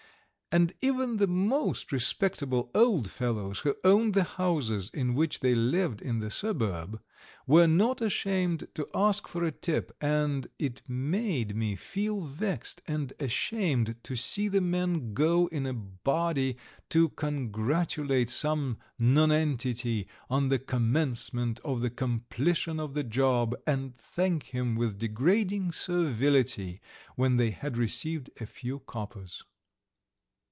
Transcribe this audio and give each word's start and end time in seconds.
And 0.53 0.73
even 0.81 1.15
the 1.15 1.27
most 1.27 1.93
respectable 1.93 2.71
old 2.75 3.09
fellows, 3.09 3.59
who 3.59 3.73
owned 3.85 4.13
the 4.13 4.25
houses 4.25 4.91
in 4.93 5.15
which 5.15 5.39
they 5.39 5.55
lived 5.55 6.01
in 6.01 6.19
the 6.19 6.29
suburb, 6.29 7.01
were 7.47 7.67
not 7.67 8.01
ashamed 8.01 8.67
to 8.75 8.85
ask 8.93 9.29
for 9.29 9.45
a 9.45 9.51
tip, 9.53 9.95
and 10.01 10.47
it 10.59 10.81
made 10.89 11.55
me 11.55 11.77
feel 11.77 12.19
vexed 12.19 12.81
and 12.85 13.13
ashamed 13.17 13.95
to 14.03 14.17
see 14.17 14.49
the 14.49 14.59
men 14.59 15.13
go 15.13 15.47
in 15.53 15.65
a 15.65 15.71
body 15.73 16.57
to 16.89 17.07
congratulate 17.07 18.29
some 18.29 18.77
nonentity 18.99 20.05
on 20.29 20.49
the 20.49 20.59
commencement 20.59 21.61
or 21.63 21.79
the 21.79 21.89
completion 21.89 22.77
of 22.77 22.93
the 22.93 23.05
job, 23.05 23.55
and 23.65 23.95
thank 23.95 24.43
him 24.47 24.75
with 24.75 24.97
degrading 24.99 25.71
servility 25.71 26.81
when 27.15 27.37
they 27.37 27.51
had 27.51 27.77
received 27.77 28.29
a 28.41 28.45
few 28.45 28.79
coppers. 28.79 29.45